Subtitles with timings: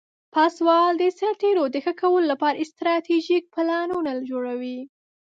[0.33, 4.79] پاسوال د سرتیرو د ښه کولو لپاره استراتیژیک پلانونه جوړوي.